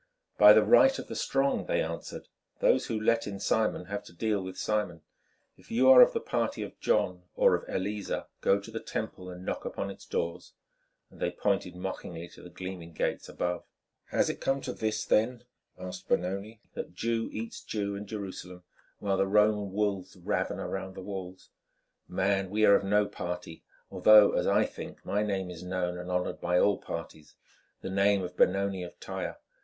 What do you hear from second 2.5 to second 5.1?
"Those who let in Simon have to deal with Simon.